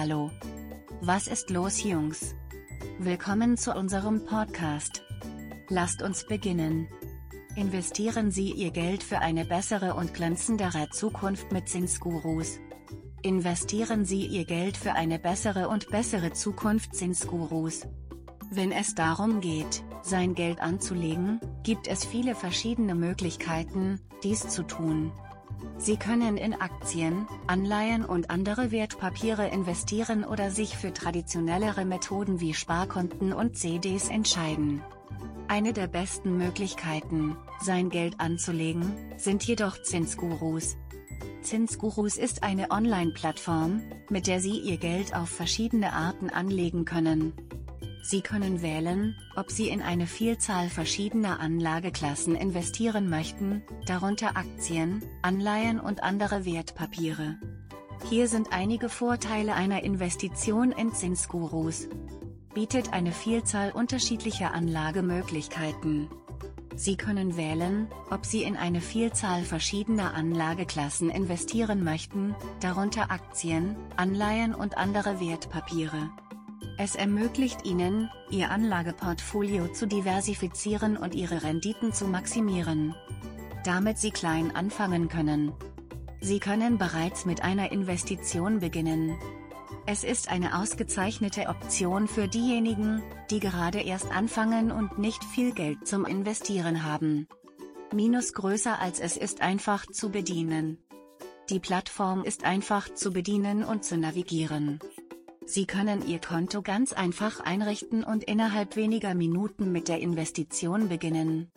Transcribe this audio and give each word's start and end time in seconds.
Hallo. 0.00 0.30
Was 1.02 1.26
ist 1.26 1.50
los 1.50 1.84
Jungs? 1.84 2.34
Willkommen 3.00 3.58
zu 3.58 3.74
unserem 3.74 4.24
Podcast. 4.24 5.02
Lasst 5.68 6.00
uns 6.00 6.26
beginnen. 6.26 6.88
Investieren 7.54 8.30
Sie 8.30 8.50
Ihr 8.50 8.70
Geld 8.70 9.02
für 9.02 9.18
eine 9.18 9.44
bessere 9.44 9.92
und 9.92 10.14
glänzendere 10.14 10.88
Zukunft 10.88 11.52
mit 11.52 11.68
Zinsgurus. 11.68 12.60
Investieren 13.20 14.06
Sie 14.06 14.24
Ihr 14.24 14.46
Geld 14.46 14.78
für 14.78 14.94
eine 14.94 15.18
bessere 15.18 15.68
und 15.68 15.90
bessere 15.90 16.32
Zukunft 16.32 16.94
Zinsgurus. 16.94 17.86
Wenn 18.50 18.72
es 18.72 18.94
darum 18.94 19.42
geht, 19.42 19.84
sein 20.00 20.34
Geld 20.34 20.62
anzulegen, 20.62 21.40
gibt 21.62 21.88
es 21.88 22.06
viele 22.06 22.34
verschiedene 22.34 22.94
Möglichkeiten, 22.94 24.00
dies 24.24 24.48
zu 24.48 24.62
tun. 24.62 25.12
Sie 25.78 25.96
können 25.96 26.36
in 26.36 26.54
Aktien, 26.54 27.26
Anleihen 27.46 28.04
und 28.04 28.30
andere 28.30 28.70
Wertpapiere 28.70 29.48
investieren 29.48 30.24
oder 30.24 30.50
sich 30.50 30.76
für 30.76 30.92
traditionellere 30.92 31.84
Methoden 31.84 32.40
wie 32.40 32.54
Sparkonten 32.54 33.32
und 33.32 33.56
CDs 33.56 34.08
entscheiden. 34.08 34.82
Eine 35.48 35.72
der 35.72 35.88
besten 35.88 36.36
Möglichkeiten, 36.36 37.36
sein 37.60 37.90
Geld 37.90 38.20
anzulegen, 38.20 38.92
sind 39.16 39.42
jedoch 39.44 39.82
Zinsgurus. 39.82 40.76
Zinsgurus 41.42 42.18
ist 42.18 42.42
eine 42.42 42.70
Online-Plattform, 42.70 43.82
mit 44.10 44.26
der 44.26 44.40
Sie 44.40 44.58
Ihr 44.58 44.76
Geld 44.76 45.14
auf 45.14 45.28
verschiedene 45.28 45.92
Arten 45.92 46.30
anlegen 46.30 46.84
können. 46.84 47.32
Sie 48.02 48.22
können 48.22 48.62
wählen, 48.62 49.16
ob 49.36 49.50
Sie 49.50 49.68
in 49.68 49.82
eine 49.82 50.06
Vielzahl 50.06 50.68
verschiedener 50.68 51.38
Anlageklassen 51.40 52.34
investieren 52.34 53.10
möchten, 53.10 53.62
darunter 53.86 54.36
Aktien, 54.36 55.04
Anleihen 55.22 55.78
und 55.78 56.02
andere 56.02 56.44
Wertpapiere. 56.44 57.38
Hier 58.08 58.28
sind 58.28 58.52
einige 58.52 58.88
Vorteile 58.88 59.54
einer 59.54 59.82
Investition 59.82 60.72
in 60.72 60.92
Zinsgurus. 60.92 61.88
Bietet 62.54 62.92
eine 62.92 63.12
Vielzahl 63.12 63.70
unterschiedlicher 63.70 64.54
Anlagemöglichkeiten. 64.54 66.08
Sie 66.74 66.96
können 66.96 67.36
wählen, 67.36 67.88
ob 68.10 68.24
Sie 68.24 68.42
in 68.42 68.56
eine 68.56 68.80
Vielzahl 68.80 69.42
verschiedener 69.42 70.14
Anlageklassen 70.14 71.10
investieren 71.10 71.84
möchten, 71.84 72.34
darunter 72.60 73.10
Aktien, 73.10 73.76
Anleihen 73.96 74.54
und 74.54 74.78
andere 74.78 75.20
Wertpapiere. 75.20 76.10
Es 76.76 76.94
ermöglicht 76.94 77.64
Ihnen, 77.64 78.10
Ihr 78.30 78.50
Anlageportfolio 78.50 79.68
zu 79.68 79.86
diversifizieren 79.86 80.96
und 80.96 81.14
Ihre 81.14 81.42
Renditen 81.42 81.92
zu 81.92 82.06
maximieren. 82.06 82.94
Damit 83.64 83.98
Sie 83.98 84.10
klein 84.10 84.54
anfangen 84.54 85.08
können. 85.08 85.52
Sie 86.20 86.38
können 86.38 86.78
bereits 86.78 87.24
mit 87.24 87.42
einer 87.42 87.72
Investition 87.72 88.60
beginnen. 88.60 89.16
Es 89.86 90.04
ist 90.04 90.30
eine 90.30 90.58
ausgezeichnete 90.58 91.48
Option 91.48 92.06
für 92.06 92.28
diejenigen, 92.28 93.02
die 93.30 93.40
gerade 93.40 93.80
erst 93.80 94.10
anfangen 94.10 94.70
und 94.70 94.98
nicht 94.98 95.24
viel 95.24 95.52
Geld 95.52 95.86
zum 95.86 96.04
Investieren 96.04 96.84
haben. 96.84 97.26
Minus 97.92 98.34
größer 98.34 98.78
als 98.78 99.00
es 99.00 99.16
ist 99.16 99.40
einfach 99.40 99.86
zu 99.86 100.10
bedienen. 100.10 100.78
Die 101.48 101.58
Plattform 101.58 102.22
ist 102.22 102.44
einfach 102.44 102.94
zu 102.94 103.12
bedienen 103.12 103.64
und 103.64 103.84
zu 103.84 103.96
navigieren. 103.96 104.78
Sie 105.52 105.66
können 105.66 106.06
Ihr 106.06 106.20
Konto 106.20 106.62
ganz 106.62 106.92
einfach 106.92 107.40
einrichten 107.40 108.04
und 108.04 108.22
innerhalb 108.22 108.76
weniger 108.76 109.16
Minuten 109.16 109.72
mit 109.72 109.88
der 109.88 109.98
Investition 109.98 110.88
beginnen. 110.88 111.50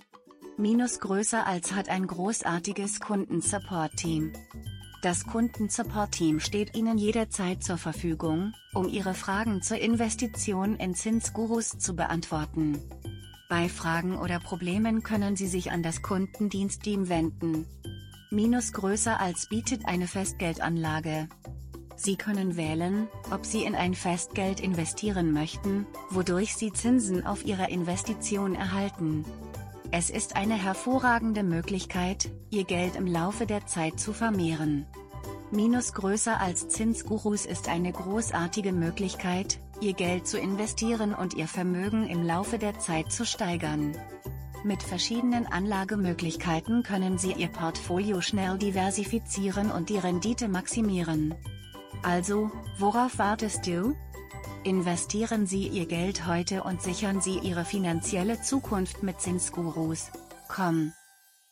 Minus 0.57 0.99
größer 0.99 1.45
als 1.45 1.73
hat 1.73 1.89
ein 1.89 2.07
großartiges 2.07 3.01
Kundensupport-Team. 3.01 4.33
Das 5.03 5.27
Kundensupport-Team 5.27 6.39
steht 6.39 6.75
Ihnen 6.75 6.97
jederzeit 6.97 7.63
zur 7.63 7.77
Verfügung, 7.77 8.53
um 8.73 8.89
Ihre 8.89 9.13
Fragen 9.13 9.61
zur 9.61 9.77
Investition 9.77 10.75
in 10.77 10.95
Zinsgurus 10.95 11.77
zu 11.77 11.95
beantworten. 11.95 12.79
Bei 13.47 13.69
Fragen 13.69 14.17
oder 14.17 14.39
Problemen 14.39 15.03
können 15.03 15.35
Sie 15.35 15.45
sich 15.47 15.71
an 15.71 15.83
das 15.83 16.01
Kundendienstteam 16.01 17.09
wenden. 17.09 17.67
Minus 18.31 18.73
größer 18.73 19.19
als 19.19 19.49
bietet 19.49 19.85
eine 19.85 20.07
Festgeldanlage. 20.07 21.29
Sie 21.95 22.15
können 22.15 22.57
wählen, 22.57 23.07
ob 23.31 23.45
Sie 23.45 23.63
in 23.63 23.75
ein 23.75 23.93
Festgeld 23.93 24.59
investieren 24.59 25.31
möchten, 25.31 25.85
wodurch 26.09 26.55
Sie 26.55 26.73
Zinsen 26.73 27.25
auf 27.25 27.45
Ihre 27.45 27.69
Investition 27.69 28.55
erhalten. 28.55 29.25
Es 29.91 30.09
ist 30.09 30.35
eine 30.35 30.55
hervorragende 30.55 31.43
Möglichkeit, 31.43 32.31
Ihr 32.49 32.63
Geld 32.63 32.95
im 32.95 33.05
Laufe 33.05 33.45
der 33.45 33.67
Zeit 33.67 33.99
zu 33.99 34.11
vermehren. 34.11 34.87
Minus 35.51 35.93
größer 35.93 36.39
als 36.39 36.67
Zinsgurus 36.67 37.45
ist 37.45 37.69
eine 37.69 37.91
großartige 37.91 38.73
Möglichkeit, 38.73 39.59
Ihr 39.81 39.93
Geld 39.93 40.25
zu 40.25 40.39
investieren 40.39 41.13
und 41.13 41.35
Ihr 41.35 41.47
Vermögen 41.47 42.07
im 42.07 42.23
Laufe 42.23 42.57
der 42.57 42.79
Zeit 42.79 43.11
zu 43.11 43.23
steigern. 43.23 43.95
Mit 44.63 44.81
verschiedenen 44.81 45.45
Anlagemöglichkeiten 45.45 46.81
können 46.81 47.19
Sie 47.19 47.33
Ihr 47.33 47.49
Portfolio 47.49 48.21
schnell 48.21 48.57
diversifizieren 48.57 49.69
und 49.69 49.89
die 49.89 49.97
Rendite 49.97 50.47
maximieren. 50.47 51.35
Also, 52.03 52.51
worauf 52.77 53.17
wartest 53.17 53.65
du? 53.65 53.95
Investieren 54.65 55.45
Sie 55.47 55.67
Ihr 55.67 55.85
Geld 55.87 56.27
heute 56.27 56.63
und 56.63 56.81
sichern 56.81 57.21
Sie 57.21 57.39
Ihre 57.39 57.65
finanzielle 57.65 58.41
Zukunft 58.41 59.03
mit 59.03 59.19
Zinsgurus. 59.21 60.11
Com. 60.49 60.93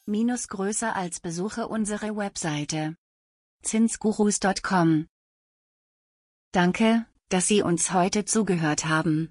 Minus 0.05 0.47
größer 0.49 0.95
als 0.95 1.19
besuche 1.21 1.67
unsere 1.67 2.15
Webseite. 2.15 2.95
Zinsgurus.com. 3.63 5.07
Danke, 6.51 7.05
dass 7.29 7.47
Sie 7.47 7.61
uns 7.61 7.93
heute 7.93 8.25
zugehört 8.25 8.85
haben. 8.85 9.19